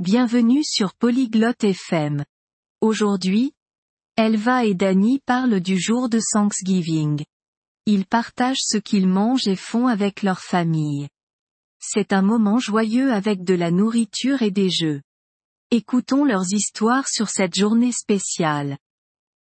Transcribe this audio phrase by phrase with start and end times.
[0.00, 2.24] Bienvenue sur Polyglotte FM.
[2.80, 3.52] Aujourd'hui,
[4.16, 7.22] Elva et Danny parlent du jour de Thanksgiving.
[7.84, 11.10] Ils partagent ce qu'ils mangent et font avec leur famille.
[11.78, 15.02] C'est un moment joyeux avec de la nourriture et des jeux.
[15.70, 18.78] Écoutons leurs histoires sur cette journée spéciale.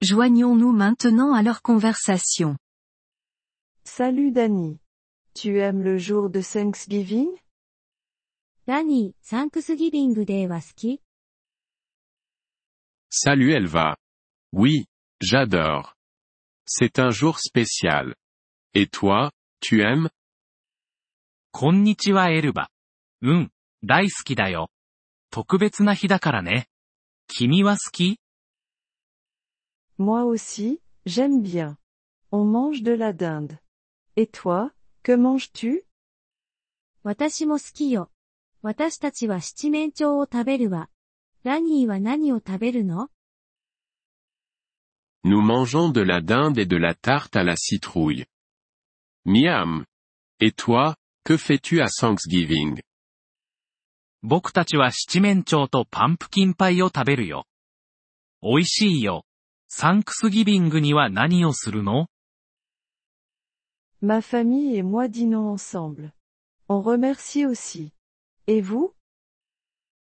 [0.03, 2.59] Joignons-nous maintenant à leur conversation.
[3.85, 4.77] Salut Danny.
[5.33, 7.31] Tu aimes le jour de Thanksgiving?
[8.66, 11.02] ダニー、サンクスギビングデーは好き
[13.10, 13.98] Salut Elva.
[14.52, 14.88] Oui,
[15.22, 15.96] j'adore.
[16.66, 18.16] C'est un jour spécial.
[18.74, 20.10] Et toi, tu aimes
[21.52, 22.70] こんにちはエルバ。
[23.22, 23.52] うん、
[23.84, 24.70] 大好きだよ。
[25.32, 26.68] 特別な日だからね。
[27.28, 28.20] 君は好き
[29.98, 31.78] Moi aussi, j'aime bien.
[32.32, 33.58] On mange de la dinde.
[34.16, 34.72] Et toi,
[35.04, 35.84] que manges-tu
[37.04, 38.11] 私も好きよ。
[38.65, 40.89] 私たちは七面鳥を食べるわ。
[41.43, 43.09] ラニーは何を食べるの
[45.25, 48.25] Nous mangeons de la dinde et de la tarte à la citrouille.
[49.25, 49.85] Miam.
[50.39, 52.81] Et toi, que fais-tu à Thanksgiving
[54.23, 57.47] 僕たちは七面鳥とパンプキンパイを食べるよ。
[58.43, 59.25] 美味しいよ。
[59.67, 62.07] サンクスギビングには何をするの
[64.01, 66.13] Ma famille et moi dînons ensemble.
[66.69, 67.93] On remercie aussi.
[68.53, 68.93] Et vous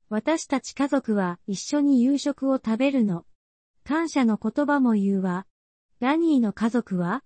[0.08, 3.26] 私たち家族は一緒に夕食を食べるの。
[3.84, 5.46] 感謝の言葉も言うわ。
[6.00, 7.22] ラニーの家族は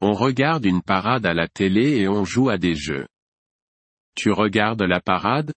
[0.00, 3.08] On regarde une parade à la télé et on joue à des jeux.
[4.14, 5.54] Tu regardes la parade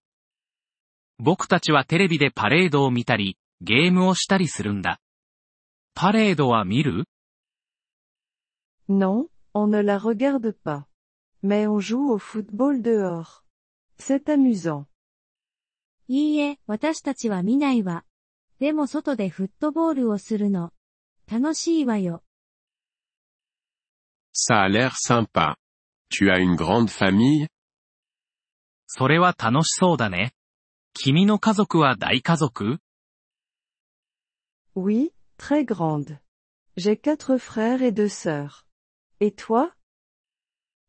[1.20, 5.00] 僕たちはテレビでパレードを見たり、ゲームをしたりするんだ。
[5.94, 7.06] パレードは見る
[8.90, 10.88] Non, on ne la regarde pas.
[11.44, 13.43] Mais on joue au football dehors.
[13.98, 14.86] C'est amusant.
[16.08, 18.06] いいえ、私たちは見ないわ。
[18.60, 20.72] でも外でフットボールをするの。
[21.32, 22.24] 楽しいわよ。
[24.34, 25.56] Ça a l'air sympa.
[26.10, 27.48] Tu as une grande famille
[28.88, 30.34] それは楽しそうだね。
[30.94, 32.80] 君の家族は大家族
[34.76, 36.20] Oui, très grande.
[36.78, 38.66] J'ai quatre frères et deux sœurs.
[39.20, 39.72] Et toi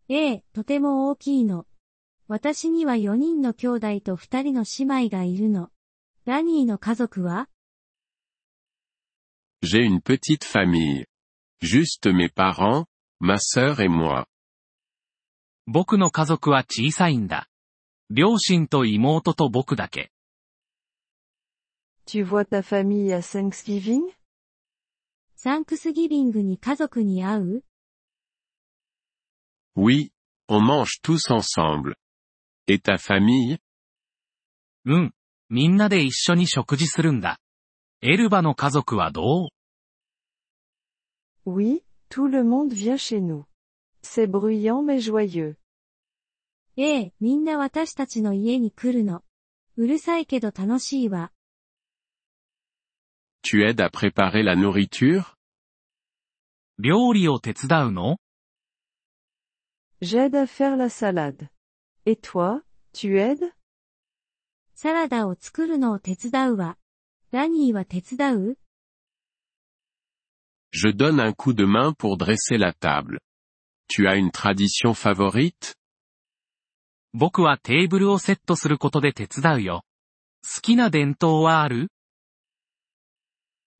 [0.09, 1.67] ええ、とても大きいの。
[2.27, 5.71] 私には4人の兄弟と2人の姉妹がいるの。
[6.25, 7.51] ラニーの家族は
[9.62, 11.05] J'ai une petite famille.
[11.61, 12.87] Juste mes parents,
[13.21, 14.27] ma sœur et moi.
[15.67, 17.49] 僕の家族は小さいんだ。
[18.09, 20.11] 両親と妹と僕だけ。
[22.06, 24.01] Tu vois ta famille à Thanksgiving
[25.37, 27.65] サンクスギビングに家族に会う
[29.77, 30.11] Oui,
[30.49, 31.95] on mange tous ensemble.
[32.68, 33.60] Et ta famille
[34.86, 35.14] うん。
[35.50, 37.40] みんなで一緒に食事するんだ。
[38.02, 39.50] エルバの家族はどう
[41.46, 43.46] Oui, tout le monde vient chez nous.
[44.04, 45.56] C'est bruyant mais joyeux.
[46.78, 49.24] ええ、みんな私たちの家に来るの。
[49.76, 51.32] うるさいけど楽しいわ。
[53.42, 55.34] Tu aides à préparer la nourriture
[56.78, 58.18] 料理を手伝うの
[60.02, 61.50] J'aide à faire la salade.
[62.06, 63.54] Et toi, tu aides
[64.74, 66.78] サラダを作るのを手伝うわ。
[67.32, 68.58] ラニーは手伝う
[70.72, 73.20] Je donne un coup de main pour dresser la table.
[73.88, 75.76] Tu as une tradition favorite
[77.14, 79.84] 僕はテーブルをセットすることで手伝うよ。
[80.44, 81.90] 好きな伝統はある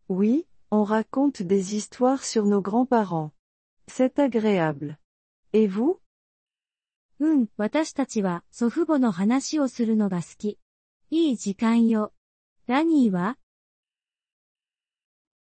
[0.10, 3.32] Oui, on raconte des histoires sur nos grands-parents.
[3.88, 4.98] C'est agréable.
[5.54, 6.02] Et vous
[7.21, 10.59] うん、私たちは祖父母の話をするのが好き。
[11.11, 12.13] いい時間よ。
[12.67, 13.39] ラニーは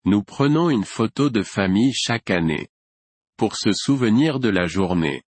[0.05, 2.69] Nous prenons une photo de famille chaque année.
[3.37, 5.23] Pour se souvenir de la journée.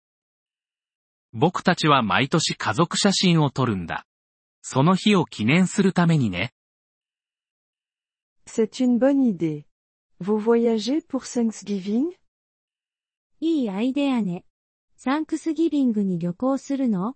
[1.33, 4.07] 僕たちは毎年家族写真を撮るんだ。
[4.63, 6.53] その日を記念するためにね。
[8.47, 9.65] C'est une bonne idée.
[10.21, 12.13] Vous voyagez pour Thanksgiving
[13.41, 14.45] いいアイデアね。
[15.03, 17.15] サンクスギビングに旅行するの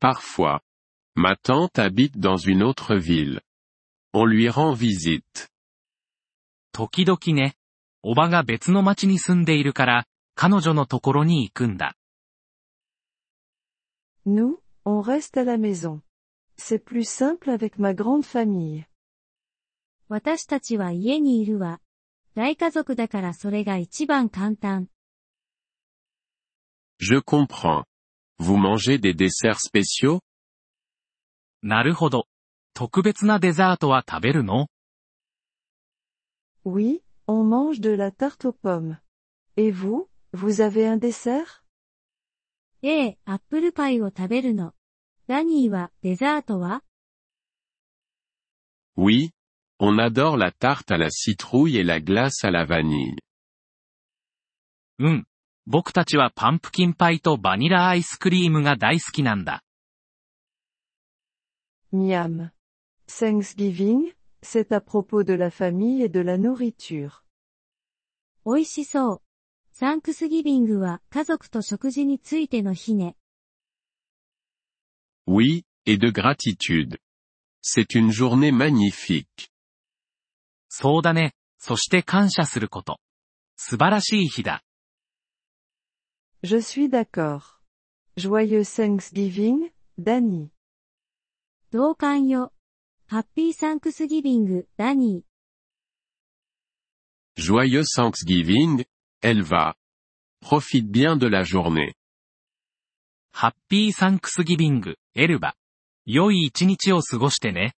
[0.00, 0.60] Parfois.
[1.16, 3.40] Ma tante habite dans une autre ville.
[4.12, 5.50] On lui rend visite.
[6.70, 7.56] 時々ね。
[8.04, 10.06] おばが別の町に住んでいるから、
[10.36, 11.96] 彼女のところに行くんだ。
[14.24, 16.02] Nous, on reste à la maison.
[16.56, 18.84] C'est plus simple avec ma grande famille.
[20.08, 21.80] 私たちは家にいるわ。
[22.36, 24.88] 大家族だからそれが一番簡単。
[26.99, 27.85] Je comprends.
[28.37, 30.21] Vous mangez des desserts spéciaux
[31.61, 32.25] なるほど。
[32.73, 34.67] 特別なデザートは食べるの
[36.63, 38.97] Oui, on mange de la tarte aux pommes.
[39.57, 41.63] Et vous, vous avez un dessert
[42.81, 44.73] ええ、アップルパイを食べるの。
[45.27, 46.83] ラニーは、デザートは
[48.95, 49.31] Oui,
[49.79, 53.17] on adore la tarte à la citrouille et la glace à la vanille.
[54.99, 55.25] うん。
[55.66, 59.62] 僕たちはパンプキンパイとバニラアイスクリームが大好きなんだ。
[61.92, 62.50] Miam.
[63.06, 67.22] Thanksgiving, c'est à propos de la famille et de la nourriture.
[68.44, 69.22] 美味しそう。
[69.72, 73.16] サンクスギビングは家族と食事についての日ね。
[75.26, 76.98] Oui, et de gratitude.
[77.62, 79.26] C'est une journée magnifique.
[80.68, 81.32] そうだね。
[81.58, 82.98] そして感謝すること。
[83.56, 84.62] 素晴らしい日だ。
[86.44, 87.62] Je suis d'accord.
[88.18, 90.50] Joyeux Thanksgiving, Danny.
[91.72, 92.52] 同感よ。
[93.06, 95.24] ハッピーサンクスギビング、ダニ
[97.38, 98.84] Joyeux Thanksgiving,
[99.22, 99.74] Elva.
[100.42, 101.94] Profite bien de la journée.
[103.32, 105.54] ハッピーサンクスギビング、エルバ。
[106.04, 107.74] 良い一日を過ごしてね。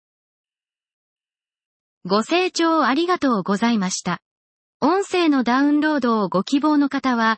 [2.04, 4.22] ご清聴ありがとうございました。
[4.82, 7.38] 音声のダウンロードをご希望の方は、